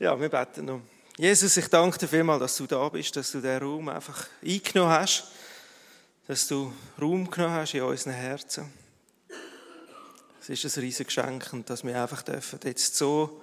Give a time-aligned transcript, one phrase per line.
[0.00, 0.80] Ja, wir beten noch.
[1.18, 4.92] Jesus, ich danke dir vielmals, dass du da bist, dass du diesen Raum einfach eingenommen
[4.92, 5.24] hast,
[6.26, 8.72] dass du Raum genommen hast in unseren Herzen.
[10.40, 13.42] Es ist ein riesiges Geschenk dass wir einfach dürfen jetzt so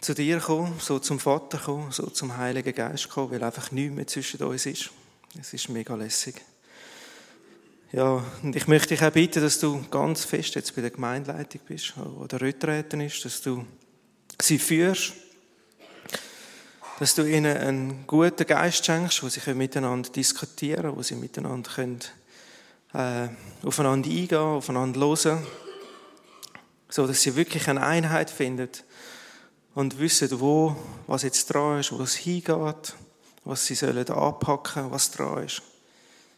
[0.00, 3.94] zu dir kommen, so zum Vater kommen, so zum Heiligen Geist kommen, weil einfach nichts
[3.94, 4.88] mehr zwischen uns ist.
[5.38, 6.40] Es ist mega lässig.
[7.92, 11.60] Ja, und ich möchte dich auch bitten, dass du ganz fest jetzt bei der Gemeindeleitung
[11.68, 13.66] bist, wo der Rücktreten ist, dass du
[14.40, 15.12] sie führst,
[16.98, 21.70] dass du ihnen einen guten Geist schenkst, wo sie miteinander diskutieren können, wo sie miteinander
[21.70, 22.00] können,
[22.92, 23.28] äh,
[23.66, 25.46] aufeinander eingehen, aufeinander hören,
[26.88, 28.68] so dass sie wirklich eine Einheit finden
[29.74, 32.94] und wissen, wo, was jetzt dran ist, wo es hingeht,
[33.44, 35.62] was sie sollen anpacken, was dran ist.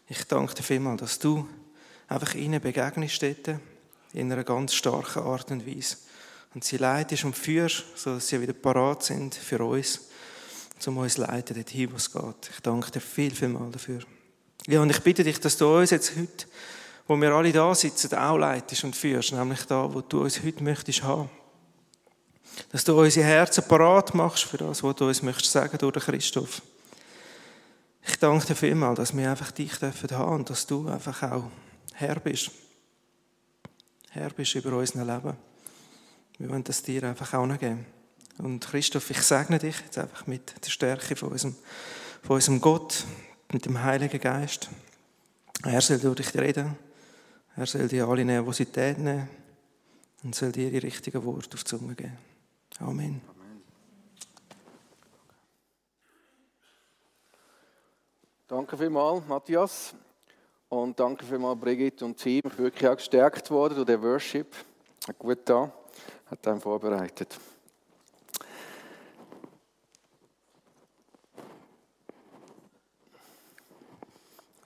[0.08, 1.46] Ich danke dir vielmals, dass du
[2.08, 3.60] einfach ihnen begegnest dort,
[4.12, 5.96] in einer ganz starken Art und Weise
[6.54, 10.00] und sie leitest und führst, sodass sie wieder parat sind für uns,
[10.86, 12.50] um uns zu leiten, dorthin, wo es geht.
[12.54, 14.00] Ich danke dir viel, viel mal dafür.
[14.66, 16.46] Ja, und ich bitte dich, dass du uns jetzt heute,
[17.06, 20.62] wo wir alle da sitzen, auch leitest und führst, nämlich da, wo du uns heute
[20.62, 21.30] möchtest haben.
[22.72, 26.62] Dass du unsere Herzen parat machst für das, was du uns möchtest sagen durch Christoph.
[28.08, 31.50] Ich danke dir vielmals, dass wir einfach dich dürfen haben und dass du einfach auch
[31.94, 32.50] Herr bist.
[34.10, 35.36] Herr bist über unser Leben.
[36.38, 37.86] Wir wollen das dir einfach auch noch geben.
[38.38, 41.56] Und Christoph, ich segne dich jetzt einfach mit der Stärke von unserem,
[42.22, 43.04] von unserem Gott,
[43.52, 44.68] mit dem Heiligen Geist.
[45.64, 46.76] Er soll durch dich reden.
[47.56, 49.30] Er soll dir alle Nervosität nehmen
[50.22, 52.18] und soll dir die richtigen Worte auf die Zunge geben.
[52.80, 53.22] Amen.
[58.46, 59.94] Danke vielmals, Matthias.
[60.68, 62.42] Und danke vielmals, Brigitte und Team.
[62.44, 64.54] Ich bin wirklich auch gestärkt worden durch den Worship.
[65.18, 65.72] Gut da
[66.26, 67.38] hat einen vorbereitet.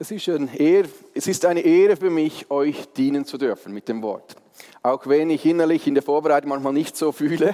[0.01, 4.01] Es ist, Ehre, es ist eine Ehre für mich, euch dienen zu dürfen mit dem
[4.01, 4.35] Wort.
[4.81, 7.53] Auch wenn ich innerlich in der Vorbereitung manchmal nicht so fühle,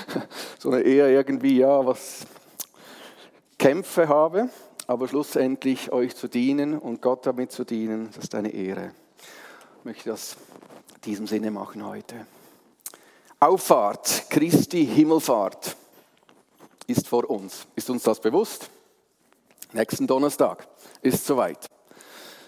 [0.58, 2.26] sondern eher irgendwie, ja, was
[3.58, 4.48] Kämpfe habe,
[4.86, 8.92] aber schlussendlich euch zu dienen und Gott damit zu dienen, das ist eine Ehre.
[9.80, 10.38] Ich möchte das
[10.94, 12.26] in diesem Sinne machen heute.
[13.40, 15.76] Auffahrt, Christi Himmelfahrt
[16.86, 17.66] ist vor uns.
[17.74, 18.70] Ist uns das bewusst?
[19.72, 20.66] Nächsten Donnerstag
[21.02, 21.66] ist soweit.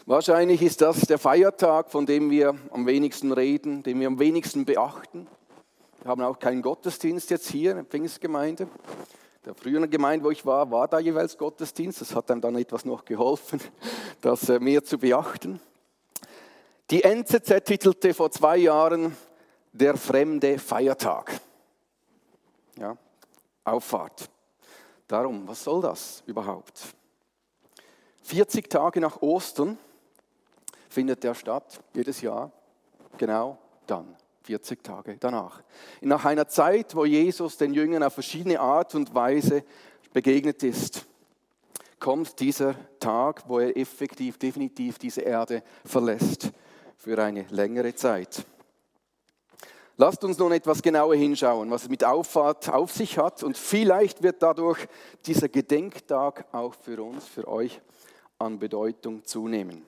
[0.06, 4.64] Wahrscheinlich ist das der Feiertag, von dem wir am wenigsten reden, den wir am wenigsten
[4.64, 5.26] beachten.
[6.02, 8.68] Wir haben auch keinen Gottesdienst jetzt hier in der Pfingstgemeinde.
[9.44, 12.00] Der früheren Gemeinde, wo ich war, war da jeweils Gottesdienst.
[12.00, 13.60] Das hat einem dann etwas noch geholfen,
[14.20, 15.60] das äh, mehr zu beachten.
[16.90, 19.16] Die NZZ titelte vor zwei Jahren
[19.76, 21.40] der fremde Feiertag.
[22.78, 22.96] Ja,
[23.64, 24.30] Auffahrt.
[25.06, 26.82] Darum, was soll das überhaupt?
[28.22, 29.78] 40 Tage nach Ostern
[30.88, 32.50] findet der statt, jedes Jahr,
[33.16, 35.62] genau dann, 40 Tage danach.
[36.00, 39.62] Nach einer Zeit, wo Jesus den Jüngern auf verschiedene Art und Weise
[40.12, 41.04] begegnet ist,
[42.00, 46.50] kommt dieser Tag, wo er effektiv, definitiv diese Erde verlässt
[46.96, 48.44] für eine längere Zeit.
[49.98, 53.42] Lasst uns nun etwas genauer hinschauen, was es mit Auffahrt auf sich hat.
[53.42, 54.86] Und vielleicht wird dadurch
[55.24, 57.80] dieser Gedenktag auch für uns, für euch
[58.38, 59.86] an Bedeutung zunehmen.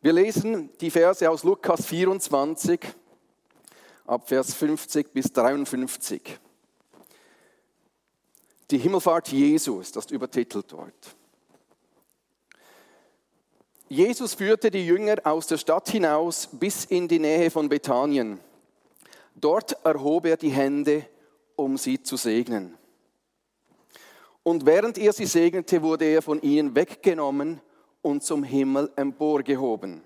[0.00, 2.80] Wir lesen die Verse aus Lukas 24
[4.06, 6.38] ab Vers 50 bis 53.
[8.70, 11.17] Die Himmelfahrt Jesu ist das übertitelt dort.
[13.88, 18.38] Jesus führte die Jünger aus der Stadt hinaus bis in die Nähe von Bethanien.
[19.34, 21.06] Dort erhob er die Hände,
[21.56, 22.76] um sie zu segnen.
[24.42, 27.62] Und während er sie segnete, wurde er von ihnen weggenommen
[28.02, 30.02] und zum Himmel emporgehoben.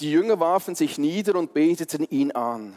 [0.00, 2.76] Die Jünger warfen sich nieder und beteten ihn an.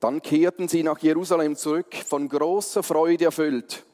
[0.00, 3.84] Dann kehrten sie nach Jerusalem zurück, von großer Freude erfüllt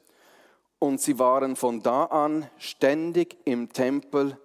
[0.80, 4.36] und sie waren von da an ständig im Tempel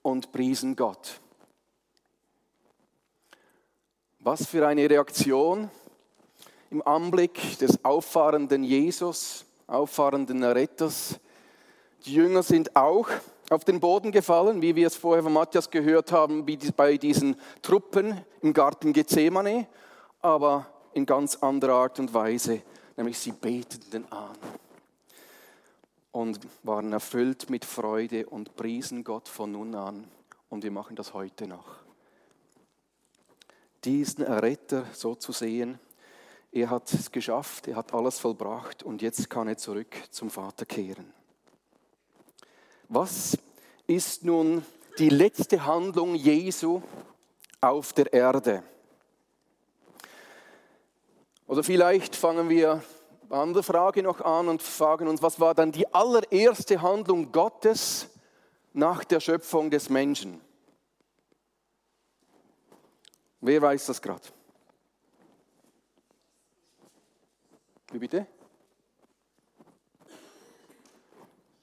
[0.00, 1.20] und priesen Gott.
[4.18, 5.70] Was für eine Reaktion
[6.70, 11.20] im Anblick des auffahrenden Jesus, auffahrenden Retters.
[12.06, 13.08] Die Jünger sind auch
[13.50, 17.36] auf den Boden gefallen, wie wir es vorher von Matthias gehört haben, wie bei diesen
[17.60, 19.66] Truppen im Garten Gethsemane,
[20.20, 22.62] aber in ganz anderer Art und Weise,
[22.96, 24.30] nämlich sie beteten an
[26.12, 30.06] und waren erfüllt mit Freude und priesen Gott von nun an.
[30.48, 31.76] Und wir machen das heute noch.
[33.84, 35.80] Diesen Erretter so zu sehen,
[36.54, 40.66] Er hat es geschafft, er hat alles vollbracht und jetzt kann er zurück zum Vater
[40.66, 41.10] kehren.
[42.90, 43.38] Was
[43.86, 44.62] ist nun
[44.98, 46.82] die letzte Handlung Jesu
[47.62, 48.62] auf der Erde?
[51.46, 52.82] Oder vielleicht fangen wir
[53.32, 58.08] andere Frage noch an und fragen uns, was war dann die allererste Handlung Gottes
[58.72, 60.40] nach der Schöpfung des Menschen?
[63.40, 64.22] Wer weiß das gerade?
[67.90, 68.26] Wie bitte?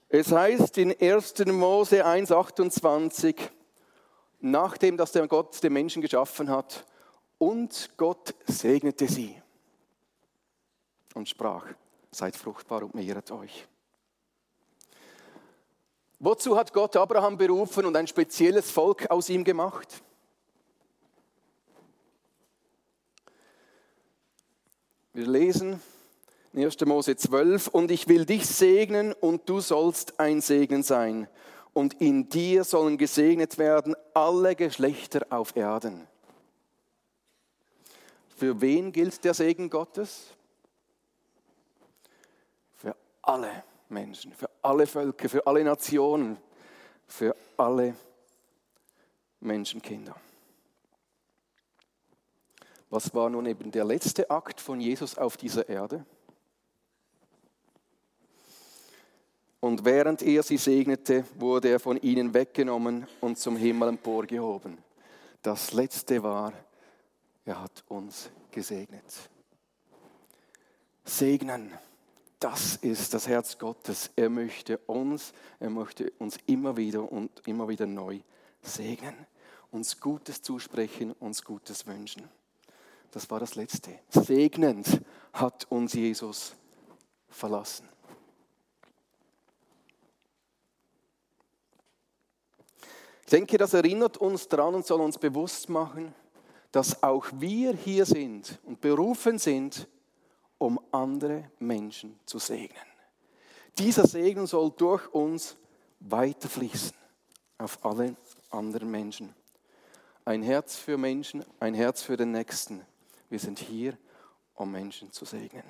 [0.10, 1.45] Es heißt in 1.
[1.45, 3.36] Mose 1,28,
[4.39, 6.86] nachdem dass der Gott den Menschen geschaffen hat,
[7.38, 9.38] und Gott segnete sie
[11.19, 11.66] und sprach,
[12.12, 13.68] seid fruchtbar und mehret euch.
[16.18, 20.01] Wozu hat Gott Abraham berufen und ein spezielles Volk aus ihm gemacht?
[25.13, 25.81] Wir lesen
[26.56, 26.80] 1.
[26.86, 31.27] Mose 12, und ich will dich segnen und du sollst ein Segen sein.
[31.74, 36.07] Und in dir sollen gesegnet werden alle Geschlechter auf Erden.
[38.36, 40.33] Für wen gilt der Segen Gottes?
[43.21, 46.38] Alle Menschen, für alle Völker, für alle Nationen,
[47.07, 47.95] für alle
[49.39, 50.16] Menschenkinder.
[52.89, 56.06] Was war nun eben der letzte Akt von Jesus auf dieser Erde?
[59.60, 64.77] Und während er sie segnete, wurde er von ihnen weggenommen und zum Himmel emporgehoben.
[65.42, 66.54] Das letzte war,
[67.45, 69.04] er hat uns gesegnet.
[71.04, 71.77] Segnen,
[72.39, 74.12] das ist das Herz Gottes.
[74.15, 78.19] Er möchte uns, er möchte uns immer wieder und immer wieder neu
[78.62, 79.15] segnen,
[79.71, 82.30] uns Gutes zusprechen, uns Gutes wünschen.
[83.12, 84.00] Das war das Letzte.
[84.09, 85.01] Segnend
[85.33, 86.56] hat uns Jesus
[87.27, 87.88] verlassen.
[93.24, 96.15] Ich denke, das erinnert uns daran und soll uns bewusst machen,
[96.71, 99.88] dass auch wir hier sind und berufen sind,
[100.60, 102.86] um andere Menschen zu segnen.
[103.80, 105.58] Dieser Segen soll durch uns
[106.00, 106.96] weiterfließen
[107.58, 108.16] auf alle
[108.52, 109.34] anderen Menschen.
[110.26, 112.86] Ein Herz für Menschen, ein Herz für den Nächsten.
[113.30, 113.98] Wir sind hier,
[114.54, 115.64] um Menschen zu segnen.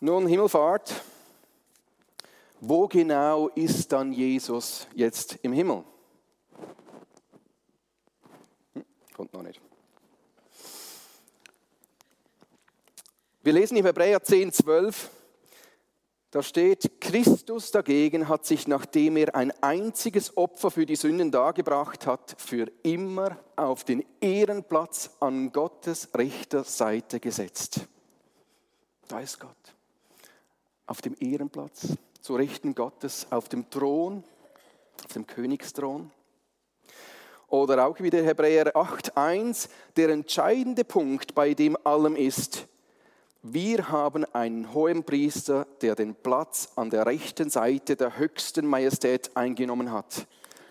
[0.00, 1.02] Nun, Himmelfahrt
[2.64, 5.82] wo genau ist dann Jesus jetzt im Himmel?
[8.74, 9.60] Hm, kommt noch nicht.
[13.44, 15.10] Wir lesen in Hebräer 10, 12,
[16.30, 22.06] da steht, Christus dagegen hat sich, nachdem er ein einziges Opfer für die Sünden dargebracht
[22.06, 27.80] hat, für immer auf den Ehrenplatz an Gottes rechter Seite gesetzt.
[29.08, 29.74] Da ist Gott,
[30.86, 31.88] auf dem Ehrenplatz
[32.20, 34.22] zu Rechten Gottes auf dem Thron,
[35.04, 36.12] auf dem Königsthron.
[37.48, 42.68] Oder auch wieder Hebräer 8.1, der entscheidende Punkt bei dem allem ist,
[43.42, 49.36] wir haben einen hohen Priester, der den Platz an der rechten Seite der höchsten Majestät
[49.36, 50.26] eingenommen hat.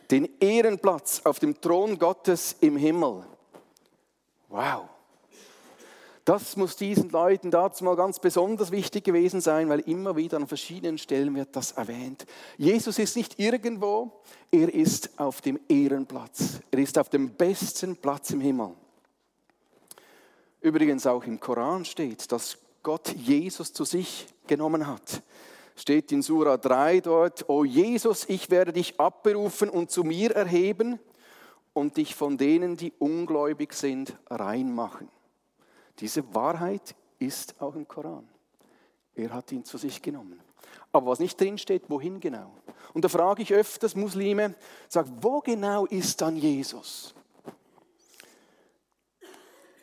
[0.09, 3.25] Den Ehrenplatz auf dem Thron Gottes im Himmel.
[4.47, 4.87] Wow.
[6.23, 10.47] Das muss diesen Leuten dazu mal ganz besonders wichtig gewesen sein, weil immer wieder an
[10.47, 12.25] verschiedenen Stellen wird das erwähnt.
[12.57, 16.59] Jesus ist nicht irgendwo, er ist auf dem Ehrenplatz.
[16.69, 18.75] Er ist auf dem besten Platz im Himmel.
[20.61, 25.21] Übrigens auch im Koran steht, dass Gott Jesus zu sich genommen hat.
[25.75, 30.99] Steht in Sura 3 dort, O Jesus, ich werde dich abberufen und zu mir erheben
[31.73, 35.09] und dich von denen, die ungläubig sind, reinmachen.
[35.99, 38.27] Diese Wahrheit ist auch im Koran.
[39.15, 40.39] Er hat ihn zu sich genommen.
[40.91, 42.53] Aber was nicht drin steht, wohin genau?
[42.93, 44.55] Und da frage ich öfters Muslime,
[44.89, 47.13] sag, wo genau ist dann Jesus?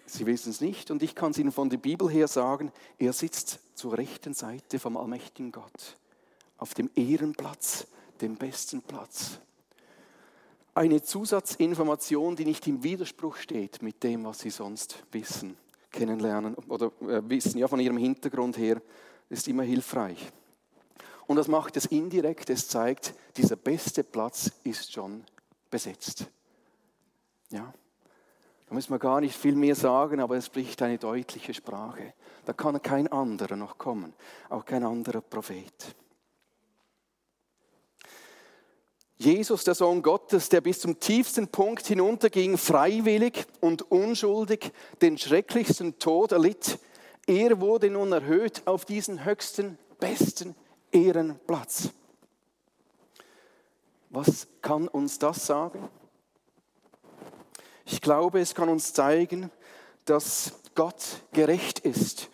[0.08, 3.12] Sie wissen es nicht und ich kann es Ihnen von der Bibel her sagen, er
[3.12, 5.96] sitzt zur rechten Seite vom allmächtigen Gott,
[6.56, 7.86] auf dem Ehrenplatz,
[8.20, 9.38] dem besten Platz.
[10.74, 15.56] Eine Zusatzinformation, die nicht im Widerspruch steht mit dem, was Sie sonst wissen
[15.90, 18.80] kennenlernen oder äh, wissen, ja, von ihrem Hintergrund her,
[19.28, 20.30] ist immer hilfreich.
[21.26, 25.24] Und das macht es indirekt, es zeigt, dieser beste Platz ist schon
[25.70, 26.26] besetzt.
[27.50, 27.72] Ja.
[28.68, 32.12] Da muss man gar nicht viel mehr sagen, aber es spricht eine deutliche Sprache.
[32.44, 34.12] Da kann kein anderer noch kommen,
[34.50, 35.96] auch kein anderer Prophet.
[39.16, 44.70] Jesus, der Sohn Gottes, der bis zum tiefsten Punkt hinunterging, freiwillig und unschuldig
[45.00, 46.78] den schrecklichsten Tod erlitt,
[47.26, 50.54] er wurde nun erhöht auf diesen höchsten, besten
[50.92, 51.90] Ehrenplatz.
[54.10, 55.88] Was kann uns das sagen?
[57.98, 59.50] Ich glaube, es kann uns zeigen,
[60.04, 61.02] dass Gott
[61.32, 62.30] gerecht ist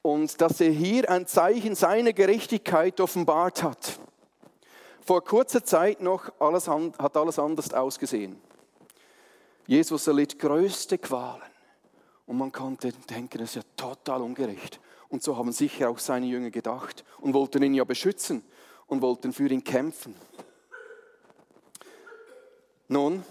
[0.00, 3.98] und dass er hier ein Zeichen seiner Gerechtigkeit offenbart hat.
[5.04, 8.40] Vor kurzer Zeit noch alles, hat alles anders ausgesehen.
[9.66, 11.42] Jesus erlitt größte Qualen
[12.26, 14.78] und man konnte denken, das ist ja total ungerecht.
[15.08, 18.44] Und so haben sicher auch seine Jünger gedacht und wollten ihn ja beschützen
[18.86, 20.14] und wollten für ihn kämpfen.
[22.86, 23.24] Nun,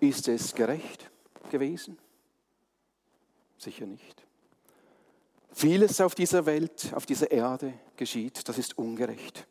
[0.00, 1.10] ist es gerecht
[1.50, 1.98] gewesen?
[3.58, 4.24] Sicher nicht.
[5.52, 9.46] Vieles auf dieser Welt, auf dieser Erde geschieht, das ist ungerecht.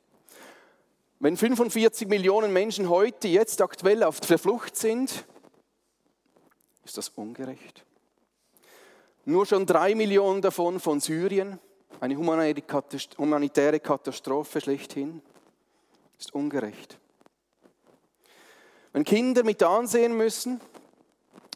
[1.19, 5.25] Wenn 45 Millionen Menschen heute, jetzt aktuell auf der Flucht sind,
[6.85, 7.85] ist das ungerecht.
[9.25, 11.59] Nur schon drei Millionen davon von Syrien,
[11.99, 15.21] eine humanitäre Katastrophe schlechthin,
[16.17, 16.97] ist ungerecht.
[18.91, 20.59] Wenn Kinder mit ansehen müssen,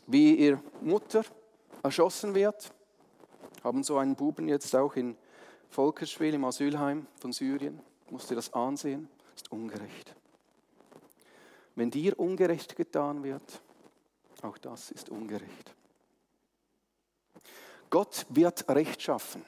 [0.07, 1.23] wie ihr Mutter
[1.81, 2.71] erschossen wird,
[3.63, 5.17] haben so einen Buben jetzt auch in
[5.69, 10.15] Volkerswil im Asylheim von Syrien, musste das ansehen, ist ungerecht.
[11.75, 13.61] Wenn dir ungerecht getan wird,
[14.43, 15.73] auch das ist ungerecht.
[17.89, 19.43] Gott wird Recht schaffen.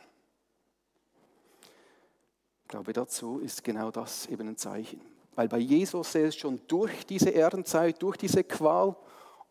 [2.64, 5.15] Ich glaube, dazu ist genau das eben ein Zeichen.
[5.36, 8.96] Weil bei Jesus er ist schon durch diese Ehrenzeit, durch diese Qual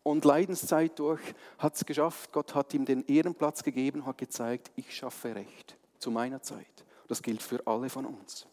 [0.03, 1.21] und Leidenszeit durch,
[1.57, 2.31] hat es geschafft.
[2.31, 6.65] Gott hat ihm den Ehrenplatz gegeben, hat gezeigt, ich schaffe Recht zu meiner Zeit.
[7.07, 8.47] Das gilt für alle von uns.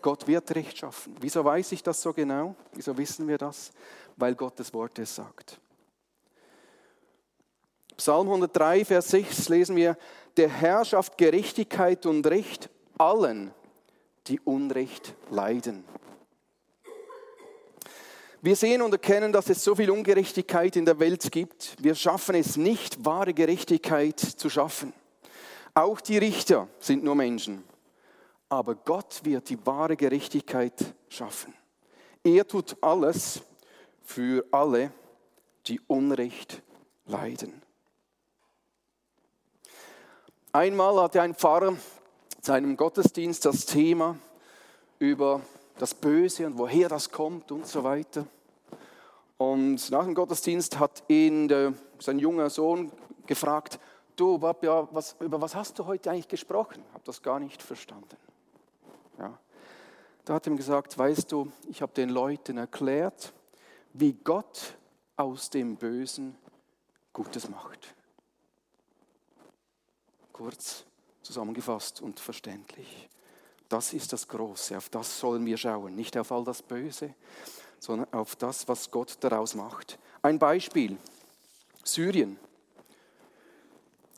[0.00, 1.16] Gott wird Recht schaffen.
[1.20, 2.54] Wieso weiß ich das so genau?
[2.72, 3.72] Wieso wissen wir das?
[4.16, 5.58] Weil Gottes Wort es sagt.
[7.96, 9.96] Psalm 103, Vers 6 lesen wir,
[10.36, 13.52] der Herr schafft Gerechtigkeit und Recht allen,
[14.28, 15.84] die Unrecht leiden.
[18.40, 21.74] Wir sehen und erkennen, dass es so viel Ungerechtigkeit in der Welt gibt.
[21.82, 24.92] Wir schaffen es nicht, wahre Gerechtigkeit zu schaffen.
[25.74, 27.64] Auch die Richter sind nur Menschen.
[28.48, 31.52] Aber Gott wird die wahre Gerechtigkeit schaffen.
[32.22, 33.40] Er tut alles
[34.04, 34.92] für alle,
[35.66, 36.62] die Unrecht
[37.06, 37.60] leiden.
[40.52, 41.76] Einmal hatte ein Pfarrer
[42.40, 44.16] seinem Gottesdienst das Thema
[45.00, 45.42] über
[45.78, 48.26] das Böse und woher das kommt und so weiter.
[49.36, 52.90] Und nach dem Gottesdienst hat ihn der, sein junger Sohn
[53.26, 53.78] gefragt,
[54.16, 56.82] du, Papa, was, über was hast du heute eigentlich gesprochen?
[56.86, 58.16] Ich habe das gar nicht verstanden.
[59.18, 59.38] Ja.
[60.24, 63.32] Da hat ihm gesagt, weißt du, ich habe den Leuten erklärt,
[63.92, 64.76] wie Gott
[65.16, 66.36] aus dem Bösen
[67.12, 67.94] Gutes macht.
[70.32, 70.84] Kurz
[71.22, 73.08] zusammengefasst und verständlich.
[73.68, 77.14] Das ist das Große, auf das sollen wir schauen, nicht auf all das Böse,
[77.78, 79.98] sondern auf das, was Gott daraus macht.
[80.22, 80.96] Ein Beispiel,
[81.84, 82.38] Syrien.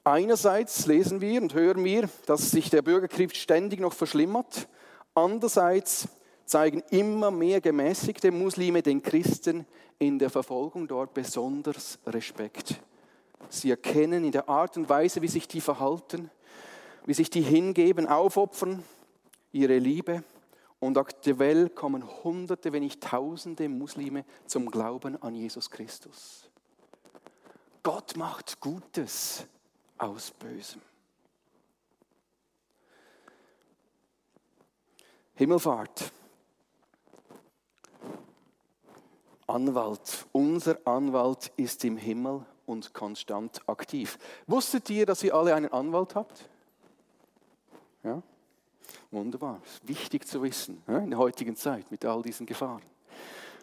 [0.05, 4.69] Einerseits lesen wir und hören wir, dass sich der Bürgerkrieg ständig noch verschlimmert.
[5.15, 6.09] Andererseits
[6.47, 9.67] zeigen immer mehr gemäßigte Muslime den Christen
[9.99, 12.81] in der Verfolgung dort besonders Respekt.
[13.51, 16.31] Sie erkennen in der Art und Weise, wie sich die verhalten,
[17.05, 18.83] wie sich die hingeben, aufopfern,
[19.53, 20.25] ihre Liebe.
[20.79, 26.49] Und aktuell kommen Hunderte, wenn nicht Tausende Muslime zum Glauben an Jesus Christus.
[27.83, 29.47] Gott macht Gutes
[29.99, 30.81] aus Bösem.
[35.35, 36.13] Himmelfahrt.
[39.47, 40.27] Anwalt.
[40.33, 44.19] Unser Anwalt ist im Himmel und konstant aktiv.
[44.47, 46.49] Wusstet ihr, dass ihr alle einen Anwalt habt?
[48.03, 48.23] Ja?
[49.11, 49.61] Wunderbar.
[49.83, 52.83] Wichtig zu wissen in der heutigen Zeit mit all diesen Gefahren.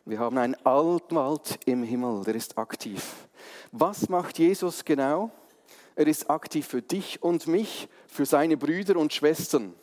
[0.05, 3.27] Wir haben einen Anwalt im Himmel, der ist aktiv.
[3.71, 5.31] Was macht Jesus genau?
[5.95, 9.73] Er ist aktiv für dich und mich, für seine Brüder und Schwestern.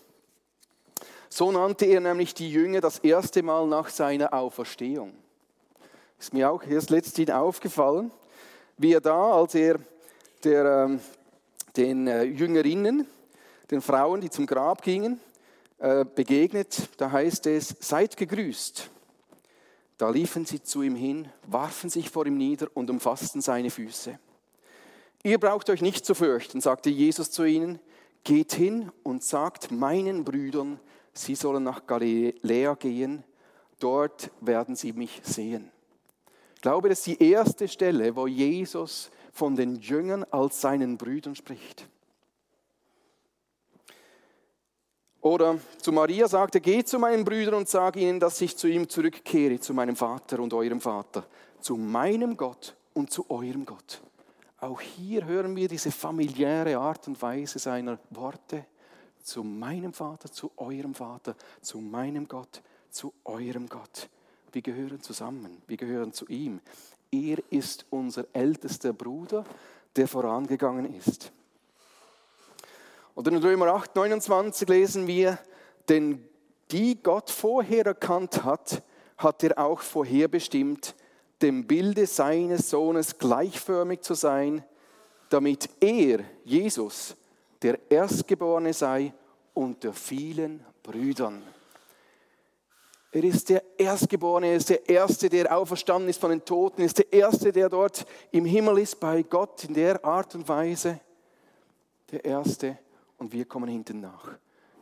[1.29, 5.13] So nannte er nämlich die Jünger das erste Mal nach seiner Auferstehung.
[6.19, 8.11] Ist mir auch erst letztens aufgefallen,
[8.79, 9.79] wie er da, als er
[10.45, 11.01] der, ähm,
[11.77, 13.07] den äh, Jüngerinnen,
[13.71, 15.21] den Frauen, die zum Grab gingen,
[16.15, 18.91] begegnet, da heißt es, seid gegrüßt.
[19.99, 24.19] Da liefen sie zu ihm hin, warfen sich vor ihm nieder und umfassten seine Füße.
[25.23, 27.79] Ihr braucht euch nicht zu fürchten, sagte Jesus zu ihnen,
[28.25, 30.81] geht hin und sagt meinen Brüdern,
[31.13, 33.25] sie sollen nach Galiläa gehen,
[33.85, 35.71] Dort werden sie mich sehen.
[36.55, 41.35] Ich glaube, das ist die erste Stelle, wo Jesus von den Jüngern als seinen Brüdern
[41.35, 41.87] spricht.
[45.25, 48.91] Oder zu Maria sagte, geht zu meinen Brüdern und sage ihnen, dass ich zu ihm
[48.91, 51.25] zurückkehre, zu meinem Vater und eurem Vater,
[51.61, 54.03] zu meinem Gott und zu eurem Gott.
[54.61, 58.67] Auch hier hören wir diese familiäre Art und Weise seiner Worte.
[59.23, 64.11] Zu meinem Vater, zu eurem Vater, zu meinem Gott, zu eurem Gott.
[64.53, 66.61] Wir gehören zusammen, wir gehören zu ihm.
[67.11, 69.47] Er ist unser ältester Bruder,
[69.97, 71.33] der vorangegangen ist.
[73.15, 75.39] Und in Römer 8, 29 lesen wir,
[75.89, 76.29] denn
[76.71, 78.83] die Gott vorher erkannt hat,
[79.17, 80.95] hat er auch vorherbestimmt,
[81.41, 84.65] dem Bilde seines Sohnes gleichförmig zu sein,
[85.29, 87.17] damit er, Jesus,
[87.63, 89.13] der Erstgeborene sei
[89.53, 91.43] unter vielen Brüdern.
[93.13, 96.87] Er ist der Erstgeborene, er ist der Erste, der auferstanden ist von den Toten, er
[96.87, 100.99] ist der Erste, der dort im Himmel ist bei Gott in der Art und Weise.
[102.11, 102.79] Der Erste
[103.25, 104.29] und wir kommen hinten nach.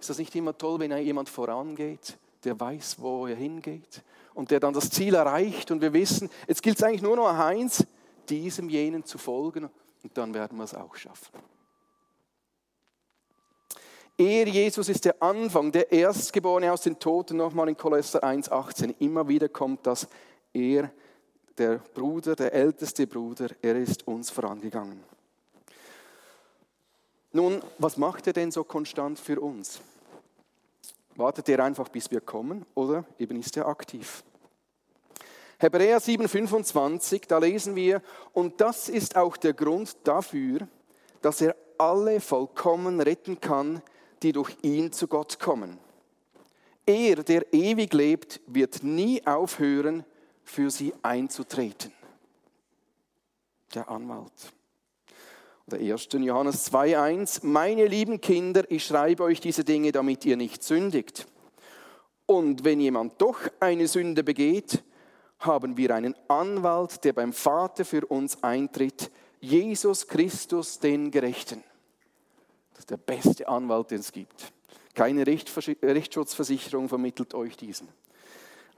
[0.01, 4.03] Ist das nicht immer toll, wenn jemand vorangeht, der weiß, wo er hingeht
[4.35, 7.29] und der dann das Ziel erreicht und wir wissen, jetzt gilt es eigentlich nur noch
[7.29, 7.87] eins,
[8.29, 9.71] diesem jenen zu folgen
[10.03, 11.39] und dann werden wir es auch schaffen.
[14.19, 18.97] Er, Jesus, ist der Anfang, der Erstgeborene aus den Toten, nochmal in Kolosser 1,18.
[18.99, 20.09] Immer wieder kommt das,
[20.53, 20.91] er,
[21.57, 25.13] der Bruder, der älteste Bruder, er ist uns vorangegangen.
[27.33, 29.81] Nun, was macht er denn so konstant für uns?
[31.17, 34.23] Wartet er einfach, bis wir kommen oder eben ist er aktiv?
[35.59, 40.67] Hebräer 7:25, da lesen wir, und das ist auch der Grund dafür,
[41.21, 43.81] dass er alle vollkommen retten kann,
[44.23, 45.79] die durch ihn zu Gott kommen.
[46.85, 50.05] Er, der ewig lebt, wird nie aufhören,
[50.45, 51.93] für sie einzutreten.
[53.75, 54.53] Der Anwalt.
[55.67, 56.09] Der 1.
[56.13, 61.27] Johannes 2.1, meine lieben Kinder, ich schreibe euch diese Dinge, damit ihr nicht sündigt.
[62.27, 64.83] Und wenn jemand doch eine Sünde begeht,
[65.39, 71.63] haben wir einen Anwalt, der beim Vater für uns eintritt, Jesus Christus, den Gerechten.
[72.73, 74.53] Das ist der beste Anwalt, den es gibt.
[74.95, 77.89] Keine Rechtsschutzversicherung vermittelt euch diesen.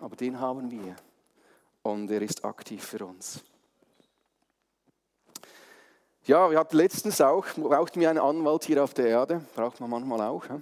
[0.00, 0.96] Aber den haben wir.
[1.82, 3.42] Und er ist aktiv für uns.
[6.26, 9.90] Ja, wir hatten letztens auch, brauchten wir einen Anwalt hier auf der Erde, braucht man
[9.90, 10.48] manchmal auch.
[10.48, 10.58] Ja?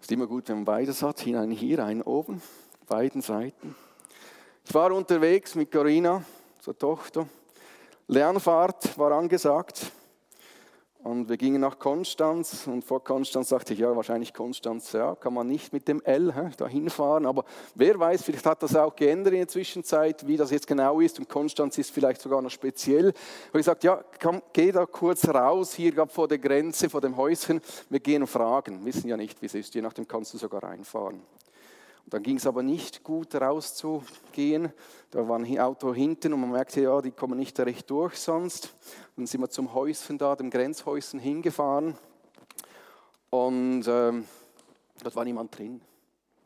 [0.00, 2.40] Ist immer gut, wenn man beides hat, einen hier, einen oben,
[2.86, 3.76] beiden Seiten.
[4.64, 6.24] Ich war unterwegs mit Corinna,
[6.60, 7.28] zur Tochter.
[8.08, 9.92] Lernfahrt war angesagt.
[11.06, 15.34] Und wir gingen nach Konstanz und vor Konstanz dachte ich, ja, wahrscheinlich Konstanz, ja, kann
[15.34, 17.26] man nicht mit dem L hä, dahin fahren.
[17.26, 17.44] Aber
[17.76, 21.20] wer weiß, vielleicht hat das auch geändert in der Zwischenzeit, wie das jetzt genau ist.
[21.20, 23.14] Und Konstanz ist vielleicht sogar noch speziell.
[23.52, 27.00] Und ich sagte, ja, komm, geh da kurz raus, hier gab vor der Grenze, vor
[27.00, 27.60] dem Häuschen.
[27.88, 28.84] Wir gehen fragen.
[28.84, 29.76] Wissen ja nicht, wie es ist.
[29.76, 31.22] Je nachdem kannst du sogar reinfahren.
[32.08, 34.72] Dann ging es aber nicht gut rauszugehen.
[35.10, 38.74] Da war ein Auto hinten und man merkte, ja, die kommen nicht recht durch sonst.
[39.16, 41.98] Dann sind wir zum Häuschen da, dem Grenzhäuschen hingefahren.
[43.30, 44.24] Und ähm,
[45.02, 45.80] dort war niemand drin.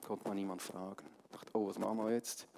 [0.06, 1.04] Konnte man niemand fragen.
[1.24, 2.48] Ich dachte, oh, was machen wir jetzt?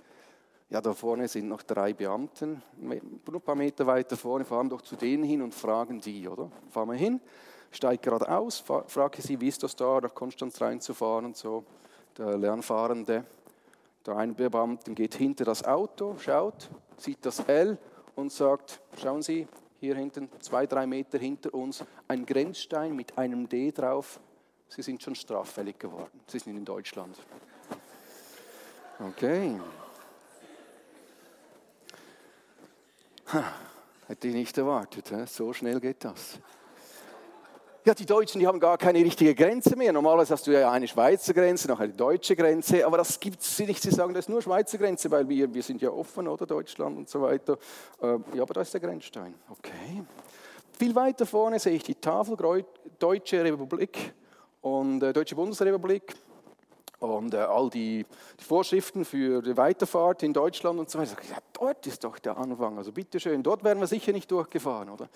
[0.70, 2.62] Ja, da vorne sind noch drei Beamten.
[2.80, 6.50] Ein paar Meter weiter vorne fahren doch zu denen hin und fragen die, oder?
[6.70, 7.20] Fahren wir hin,
[7.72, 11.64] steigt gerade aus, frage sie, wie ist das da, nach Konstanz reinzufahren und so
[12.18, 13.24] der Lernfahrende,
[14.06, 17.78] der Einbeamten geht hinter das Auto, schaut, sieht das L
[18.14, 19.46] und sagt, schauen Sie,
[19.80, 24.20] hier hinten, zwei, drei Meter hinter uns, ein Grenzstein mit einem D drauf.
[24.68, 26.20] Sie sind schon straffällig geworden.
[26.26, 27.16] Sie sind in Deutschland.
[28.98, 29.60] Okay.
[34.06, 35.12] Hätte ich nicht erwartet.
[35.28, 36.38] So schnell geht das
[37.84, 39.92] ja, die Deutschen, die haben gar keine richtige Grenze mehr.
[39.92, 43.58] Normalerweise hast du ja eine Schweizer Grenze, noch eine deutsche Grenze, aber das gibt es
[43.58, 43.82] nicht.
[43.82, 46.96] Sie sagen, das ist nur Schweizer Grenze, weil wir, wir sind ja offen, oder Deutschland
[46.96, 47.58] und so weiter.
[48.00, 49.34] Äh, ja, aber da ist der Grenzstein.
[49.50, 50.04] Okay.
[50.78, 52.36] Viel weiter vorne sehe ich die Tafel
[52.98, 54.12] Deutsche Republik
[54.60, 56.14] und äh, Deutsche Bundesrepublik
[57.02, 58.06] und äh, all die,
[58.38, 61.16] die, Vorschriften für die Weiterfahrt in Deutschland und so weiter.
[61.28, 62.78] Ja, dort ist doch der Anfang.
[62.78, 65.08] Also bitteschön, dort werden wir sicher nicht durchgefahren, oder?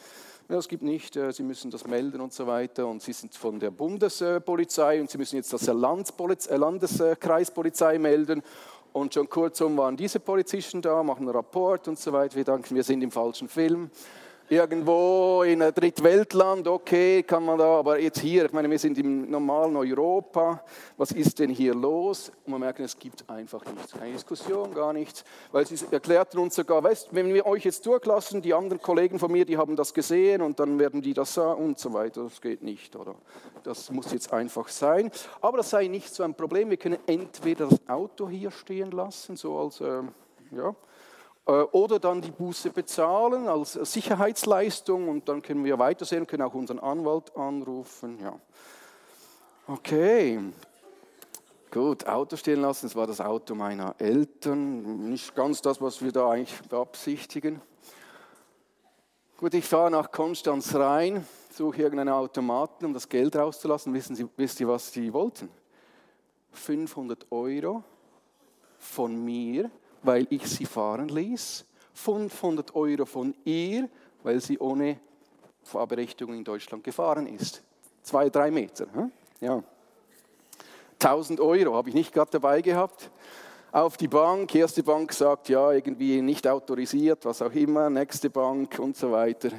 [0.49, 2.87] Ja, es gibt nicht, äh, Sie müssen das melden und so weiter.
[2.87, 8.43] Und Sie sind von der Bundespolizei und Sie müssen jetzt das äh, Landeskreispolizei melden.
[8.93, 12.37] Und schon kurzum waren diese Polizisten da, machen einen Rapport und so weiter.
[12.37, 13.91] Wir denken, wir sind im falschen Film.
[14.49, 18.97] Irgendwo in einem Drittweltland, okay, kann man da, aber jetzt hier, ich meine, wir sind
[18.97, 20.63] im normalen Europa,
[20.97, 22.31] was ist denn hier los?
[22.45, 26.55] Und man merkt, es gibt einfach nichts, keine Diskussion, gar nichts, weil sie erklärten uns
[26.55, 29.93] sogar, weißt, wenn wir euch jetzt durchlassen, die anderen Kollegen von mir, die haben das
[29.93, 33.17] gesehen und dann werden die das sagen und so weiter, das geht nicht, oder?
[33.65, 37.67] Das muss jetzt einfach sein, aber das sei nicht so ein Problem, wir können entweder
[37.67, 40.03] das Auto hier stehen lassen, so als, äh,
[40.53, 40.73] ja,
[41.47, 46.81] oder dann die Buße bezahlen als Sicherheitsleistung und dann können wir weitersehen, können auch unseren
[46.81, 48.19] Anwalt anrufen.
[48.21, 48.39] Ja.
[49.69, 50.41] Okay,
[51.71, 56.11] gut, Auto stehen lassen, das war das Auto meiner Eltern, nicht ganz das, was wir
[56.11, 57.61] da eigentlich beabsichtigen.
[59.39, 63.93] Gut, ich fahre nach Konstanz rein, suche irgendeinen Automaten, um das Geld rauszulassen.
[63.95, 65.49] Wissen Sie, wisst ihr, was die wollten?
[66.53, 67.85] 500 Euro
[68.79, 69.71] von mir
[70.03, 73.89] weil ich sie fahren ließ, 500 Euro von ihr,
[74.23, 74.99] weil sie ohne
[75.63, 77.63] Fahrberechtigung in Deutschland gefahren ist.
[78.03, 78.87] Zwei, drei Meter.
[78.93, 79.11] Hm?
[79.41, 79.63] Ja.
[81.03, 83.11] 1000 Euro habe ich nicht gerade dabei gehabt.
[83.73, 88.79] Auf die Bank, erste Bank sagt, ja, irgendwie nicht autorisiert, was auch immer, nächste Bank
[88.79, 89.51] und so weiter,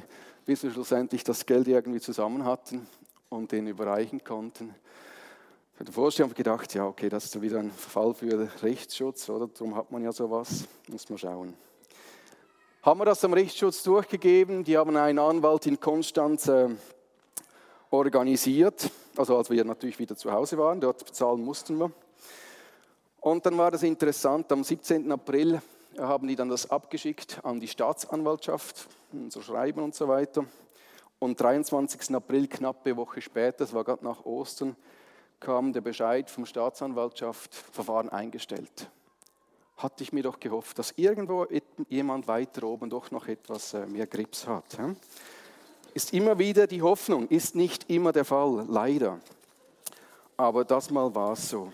[0.45, 2.88] bis wir schlussendlich das Geld irgendwie zusammen hatten
[3.30, 4.73] und den überreichen konnten.
[5.86, 9.48] Vorstellung habe ich gedacht, ja, okay, das ist wieder ein Fall für Rechtsschutz, oder?
[9.48, 10.66] Darum hat man ja sowas.
[10.88, 11.54] Muss man schauen.
[12.82, 14.63] Haben wir das am Rechtsschutz durchgegeben?
[14.63, 16.70] Die haben einen Anwalt in Konstanz äh,
[17.92, 21.92] organisiert, also als wir natürlich wieder zu Hause waren, dort bezahlen mussten wir.
[23.20, 25.12] Und dann war das interessant, am 17.
[25.12, 25.62] April
[26.00, 28.88] haben die dann das abgeschickt an die Staatsanwaltschaft,
[29.30, 30.46] so Schreiben und so weiter.
[31.20, 32.16] Und 23.
[32.16, 34.76] April, knappe Woche später, das war gerade nach Ostern,
[35.39, 38.89] kam der Bescheid vom Staatsanwaltschaft, Verfahren eingestellt.
[39.78, 41.45] Hatte ich mir doch gehofft, dass irgendwo
[41.88, 44.78] jemand weiter oben doch noch etwas äh, mehr Grips hat.
[45.93, 49.19] Ist immer wieder die Hoffnung, ist nicht immer der Fall, leider.
[50.36, 51.71] Aber das mal war es so.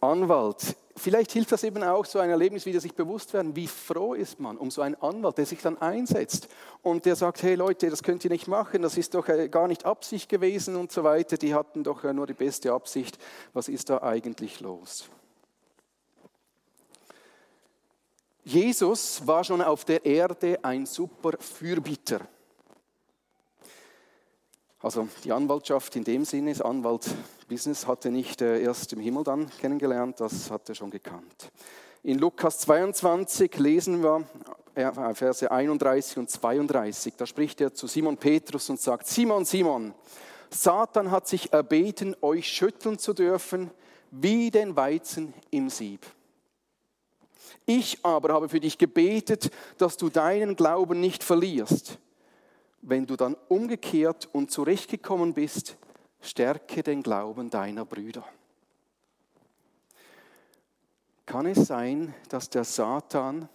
[0.00, 4.14] Anwalt vielleicht hilft das eben auch, so ein Erlebnis wieder sich bewusst werden, wie froh
[4.14, 6.48] ist man um so einen Anwalt, der sich dann einsetzt
[6.82, 9.68] und der sagt, hey Leute, das könnt ihr nicht machen, das ist doch äh, gar
[9.68, 13.18] nicht Absicht gewesen und so weiter, die hatten doch äh, nur die beste Absicht,
[13.52, 15.08] was ist da eigentlich los?
[18.44, 22.20] Jesus war schon auf der Erde ein super Fürbitter.
[24.80, 26.60] Also die Anwaltschaft in dem Sinne, das
[27.46, 31.52] Anwalt-Business hatte nicht äh, erst im Himmel dann kennengelernt, das hat er schon gekannt.
[32.02, 34.24] In Lukas 22 lesen wir
[34.74, 39.94] äh, Verse 31 und 32, da spricht er zu Simon Petrus und sagt, Simon, Simon,
[40.50, 43.70] Satan hat sich erbeten, euch schütteln zu dürfen,
[44.10, 46.04] wie den Weizen im Sieb.
[47.64, 51.98] Ich aber habe für dich gebetet, dass du deinen Glauben nicht verlierst
[52.82, 55.76] wenn du dann umgekehrt und zurechtgekommen bist,
[56.26, 58.24] stärke den Glauben deiner Brüder.
[61.24, 63.48] Kann es sein, dass der Satan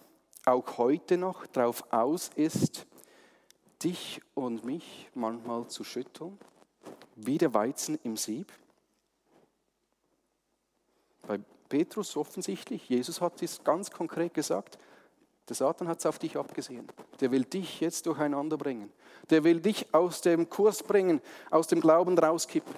[0.44, 2.86] auch heute noch darauf aus ist,
[3.82, 6.38] dich und mich manchmal zu schütteln,
[7.16, 8.52] wie der Weizen im Sieb?
[11.22, 14.78] Bei Petrus offensichtlich, Jesus hat es ganz konkret gesagt,
[15.48, 16.86] der Satan hat es auf dich abgesehen.
[17.20, 18.92] Der will dich jetzt durcheinander bringen.
[19.30, 22.74] Der will dich aus dem Kurs bringen, aus dem Glauben rauskippen.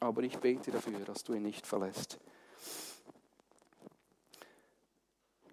[0.00, 2.18] Aber ich bete dafür, dass du ihn nicht verlässt.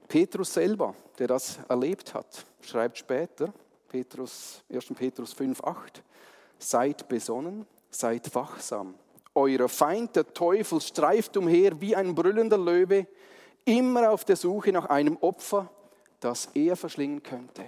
[0.07, 3.51] Petrus selber, der das erlebt hat, schreibt später,
[3.87, 4.85] Petrus, 1.
[4.95, 6.01] Petrus 5,8,
[6.59, 8.95] seid besonnen, seid wachsam.
[9.33, 13.07] Euer Feind, der Teufel, streift umher wie ein brüllender Löwe,
[13.65, 15.71] immer auf der Suche nach einem Opfer,
[16.23, 17.65] das er verschlingen könnte.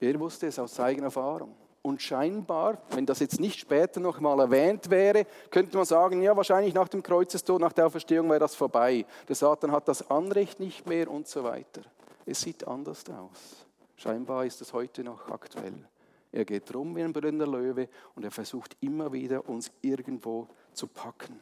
[0.00, 1.54] Er wusste es aus eigener Erfahrung.
[1.82, 6.36] Und scheinbar, wenn das jetzt nicht später noch mal erwähnt wäre, könnte man sagen, ja,
[6.36, 9.06] wahrscheinlich nach dem Kreuzestod, nach der Auferstehung wäre das vorbei.
[9.28, 11.82] Der Satan hat das Anrecht nicht mehr und so weiter.
[12.26, 13.66] Es sieht anders aus.
[13.96, 15.88] Scheinbar ist es heute noch aktuell.
[16.32, 20.86] Er geht rum wie ein brüllender Löwe und er versucht immer wieder, uns irgendwo zu
[20.86, 21.40] packen.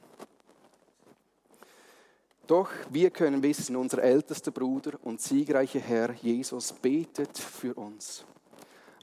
[2.49, 8.25] Doch wir können wissen, unser ältester Bruder und siegreicher Herr Jesus betet für uns.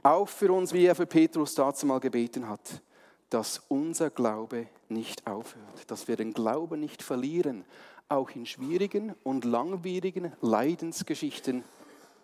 [0.02, 2.82] Auch für uns, wie er für Petrus dazu mal gebeten hat,
[3.30, 7.66] dass unser Glaube nicht aufhört, dass wir den Glauben nicht verlieren,
[8.10, 11.64] auch in schwierigen und langwierigen Leidensgeschichten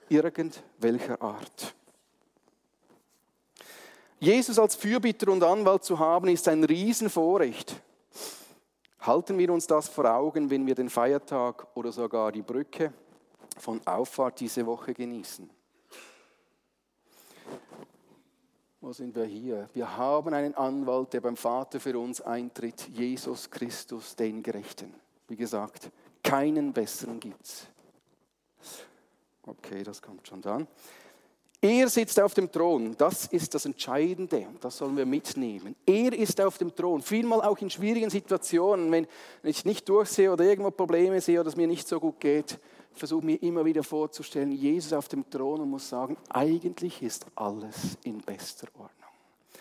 [0.09, 1.75] irgendwelcher Art.
[4.19, 7.79] Jesus als Fürbitter und Anwalt zu haben, ist ein Riesenvorrecht.
[9.01, 12.93] Halten wir uns das vor Augen, wenn wir den Feiertag oder sogar die Brücke
[13.57, 15.49] von Auffahrt diese Woche genießen.
[18.79, 19.69] Wo sind wir hier?
[19.73, 24.93] Wir haben einen Anwalt, der beim Vater für uns eintritt, Jesus Christus, den Gerechten.
[25.27, 25.89] Wie gesagt,
[26.23, 27.67] keinen besseren gibt es.
[29.47, 30.67] Okay, das kommt schon dann.
[31.63, 35.75] Er sitzt auf dem Thron, das ist das Entscheidende, das sollen wir mitnehmen.
[35.85, 39.05] Er ist auf dem Thron, vielmal auch in schwierigen Situationen, wenn
[39.43, 42.57] ich nicht durchsehe oder irgendwo Probleme sehe oder es mir nicht so gut geht,
[42.93, 47.95] versuche mir immer wieder vorzustellen, Jesus auf dem Thron und muss sagen, eigentlich ist alles
[48.03, 48.89] in bester Ordnung.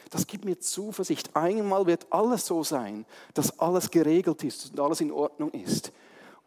[0.08, 1.36] Das gibt mir Zuversicht.
[1.36, 5.92] Einmal wird alles so sein, dass alles geregelt ist und alles in Ordnung ist.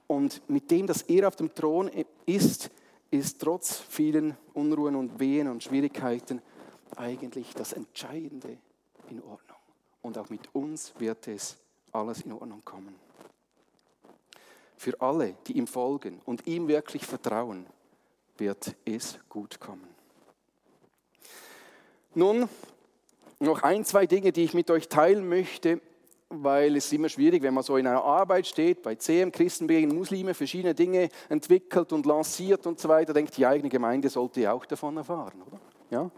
[0.08, 1.92] Und mit dem, dass er auf dem Thron
[2.26, 2.72] ist,
[3.14, 6.42] ist trotz vielen Unruhen und Wehen und Schwierigkeiten
[6.96, 8.58] eigentlich das Entscheidende
[9.08, 9.58] in Ordnung.
[10.02, 11.58] Und auch mit uns wird es
[11.92, 12.96] alles in Ordnung kommen.
[14.78, 17.68] Für alle, die ihm folgen und ihm wirklich vertrauen,
[18.38, 19.88] wird es gut kommen.
[22.16, 22.50] Nun,
[23.40, 25.82] noch ein, zwei Dinge, die ich mit euch teilen möchte,
[26.42, 29.94] weil es ist immer schwierig, wenn man so in einer Arbeit steht, bei CM, Christenbeginn,
[29.94, 34.54] Muslime, verschiedene Dinge entwickelt und lanciert und so weiter, denkt, die eigene Gemeinde sollte ja
[34.54, 35.60] auch davon erfahren, oder?
[35.90, 36.10] Ja?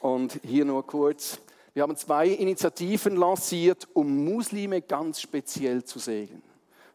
[0.00, 1.38] Und hier nur kurz,
[1.74, 6.42] wir haben zwei Initiativen lanciert, um Muslime ganz speziell zu segnen.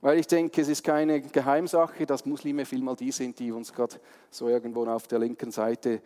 [0.01, 3.95] Weil ich denke, es ist keine Geheimsache, dass Muslime vielmal die sind, die uns gerade
[4.29, 6.01] so irgendwo auf der linken Seite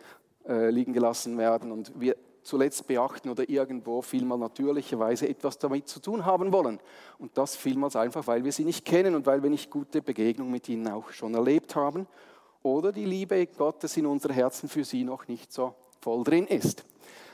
[0.48, 1.72] äh, liegen gelassen werden.
[1.72, 6.78] Und wir zuletzt beachten oder irgendwo vielmal natürlicherweise etwas damit zu tun haben wollen.
[7.18, 10.52] Und das vielmals einfach, weil wir sie nicht kennen und weil wir nicht gute Begegnungen
[10.52, 12.06] mit ihnen auch schon erlebt haben
[12.62, 16.84] oder die Liebe Gottes in unser Herzen für sie noch nicht so voll drin ist.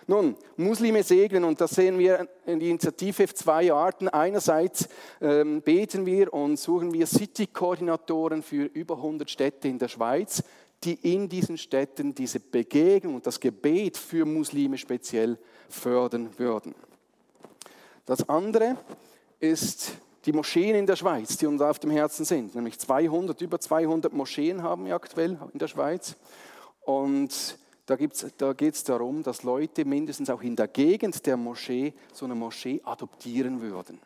[0.08, 4.08] Nun, Muslime segnen, und das sehen wir in der Initiative zwei Arten.
[4.08, 4.88] Einerseits
[5.20, 10.44] ähm, beten wir und suchen wir City-Koordinatoren für über 100 Städte in der Schweiz,
[10.84, 16.74] die in diesen Städten diese Begegnung und das Gebet für Muslime speziell fördern würden.
[18.04, 18.76] Das andere
[19.40, 19.92] ist
[20.26, 22.54] die Moscheen in der Schweiz, die uns auf dem Herzen sind.
[22.54, 26.16] Nämlich 200, über 200 Moscheen haben wir aktuell in der Schweiz.
[26.82, 27.96] Und da,
[28.36, 32.34] da geht es darum, dass Leute mindestens auch in der Gegend der Moschee so eine
[32.34, 34.00] Moschee adoptieren würden.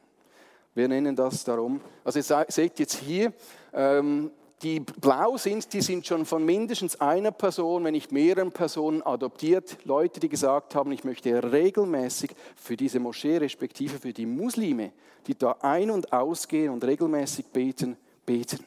[0.74, 3.32] Wir nennen das darum, also ihr seht jetzt hier,
[3.72, 4.30] ähm,
[4.62, 9.78] die blau sind, die sind schon von mindestens einer Person, wenn nicht mehreren Personen adoptiert.
[9.84, 14.92] Leute, die gesagt haben, ich möchte regelmäßig für diese Moschee, respektive für die Muslime,
[15.26, 17.96] die da ein- und ausgehen und regelmäßig beten,
[18.26, 18.66] beten,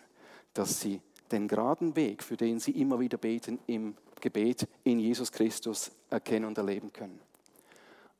[0.53, 0.99] dass sie
[1.31, 6.45] den geraden Weg, für den sie immer wieder beten, im Gebet in Jesus Christus erkennen
[6.45, 7.19] und erleben können.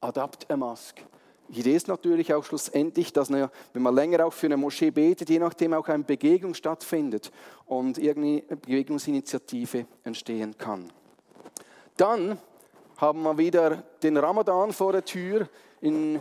[0.02, 1.02] Adapt a Mask
[1.54, 3.50] die Idee ist natürlich auch schlussendlich, dass, wenn
[3.82, 7.32] man länger auch für eine Moschee betet, je nachdem auch eine Begegnung stattfindet
[7.66, 10.92] und irgendeine Begegnungsinitiative entstehen kann.
[11.98, 12.38] Dann
[12.98, 15.48] haben wir wieder den Ramadan vor der Tür.
[15.82, 16.20] In,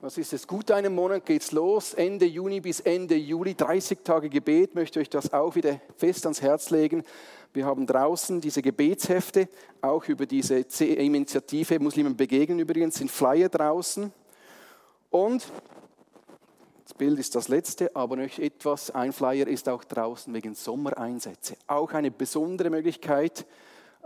[0.00, 3.98] was ist es, gut einen Monat geht es los, Ende Juni bis Ende Juli, 30
[4.02, 7.04] Tage Gebet, möchte euch das auch wieder fest ans Herz legen.
[7.52, 9.48] Wir haben draußen diese Gebetshefte,
[9.82, 14.12] auch über diese Initiative Muslimen begegnen übrigens, sind Flyer draußen.
[15.12, 15.46] Und
[16.84, 21.56] das Bild ist das letzte, aber noch etwas, ein Flyer ist auch draußen wegen Sommereinsätze.
[21.66, 23.46] Auch eine besondere Möglichkeit,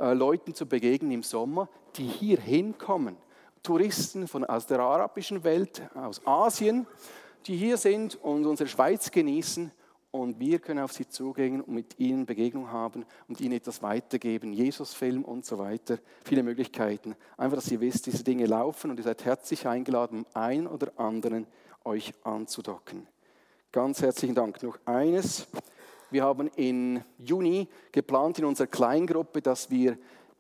[0.01, 3.17] äh, Leuten zu begegnen im Sommer, die hier hinkommen.
[3.63, 6.89] Touristen von, aus der arabischen Welt, aus Asien,
[7.47, 9.71] die hier sind und unsere Schweiz genießen
[10.17, 14.53] und wir können auf sie zugehen und mit ihnen Begegnung haben und ihnen etwas weitergeben,
[14.53, 17.15] Jesus-Film und so weiter, viele Möglichkeiten.
[17.37, 20.93] Einfach, dass ihr wisst, diese Dinge laufen und ihr seid herzlich eingeladen, um einen oder
[20.99, 21.47] anderen
[21.85, 23.07] euch anzudocken.
[23.73, 24.63] Ganz herzlichen Dank.
[24.63, 25.47] Noch eines.
[26.11, 29.99] Wir haben im Juni geplant in unserer Kleingruppe, dass wir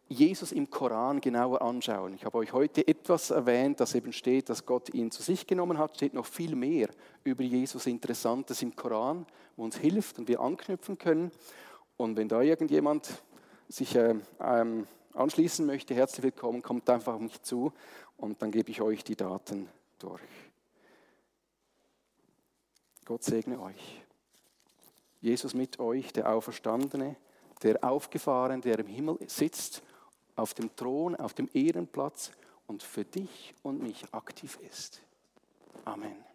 [0.08, 2.14] Jesus im Koran genauer anschauen.
[2.14, 5.78] Ich habe euch heute etwas erwähnt, das eben steht, dass Gott ihn zu sich genommen
[5.78, 5.96] hat.
[5.96, 6.90] Steht noch viel mehr
[7.24, 11.32] über Jesus Interessantes im Koran, wo uns hilft und wir anknüpfen können.
[11.96, 13.20] Und wenn da irgendjemand
[13.68, 17.72] sich äh, ähm, anschließen möchte, herzlich willkommen, kommt einfach auf mich zu
[18.16, 20.20] und dann gebe ich euch die Daten durch.
[23.04, 24.02] Gott segne euch.
[25.20, 27.16] Jesus mit euch, der Auferstandene,
[27.62, 29.82] der Aufgefahren, der im Himmel sitzt
[30.36, 32.30] auf dem Thron, auf dem Ehrenplatz
[32.66, 35.00] und für dich und mich aktiv ist.
[35.84, 36.25] Amen.